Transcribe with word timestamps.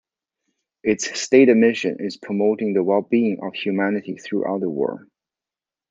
Its 0.83 1.15
stated 1.21 1.55
mission 1.57 1.97
is 1.99 2.17
promoting 2.17 2.73
the 2.73 2.83
well-being 2.83 3.37
of 3.43 3.53
humanity 3.53 4.17
throughout 4.17 4.59
the 4.59 4.67
world. 4.67 5.01